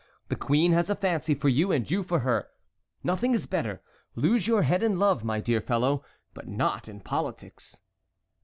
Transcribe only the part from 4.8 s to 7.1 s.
in love, my dear fellow, but not in